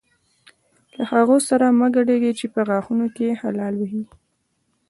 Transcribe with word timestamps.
له 0.95 1.03
هغو 1.11 1.37
سره 1.49 1.65
مه 1.79 1.87
ګډېږئ 1.95 2.31
چې 2.39 2.45
په 2.53 2.61
غاښونو 2.67 3.07
کې 3.15 3.39
خلال 3.41 3.73
وهي. 3.77 4.03